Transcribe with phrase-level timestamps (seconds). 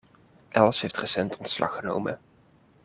[0.61, 2.29] Els heeft recent ontslag genomen.